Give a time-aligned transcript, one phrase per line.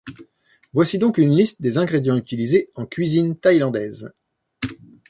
[0.73, 4.11] Voici donc une liste des ingrédients utilisés en cuisine thaïlandaise.